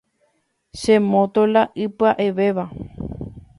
[0.79, 2.65] Che moto la ipya’evéva.